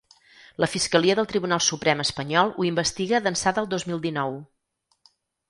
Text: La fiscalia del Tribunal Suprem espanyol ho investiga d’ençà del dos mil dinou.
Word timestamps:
La 0.63 0.69
fiscalia 0.75 1.15
del 1.19 1.27
Tribunal 1.33 1.61
Suprem 1.65 2.01
espanyol 2.05 2.51
ho 2.63 2.67
investiga 2.69 3.21
d’ençà 3.27 3.55
del 3.59 3.71
dos 3.75 3.87
mil 3.93 4.03
dinou. 4.09 4.35